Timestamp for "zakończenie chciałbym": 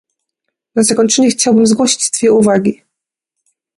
0.83-1.65